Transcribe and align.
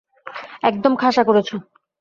একদম 0.63 0.93
খাসা 1.01 1.23
করেছ! 1.25 1.49